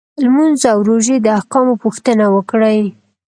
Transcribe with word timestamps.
لمونځ 0.23 0.61
او 0.71 0.77
روژې 0.89 1.15
د 1.21 1.27
احکامو 1.39 1.73
پوښتنه 1.83 2.25
وکړي. 2.35 2.79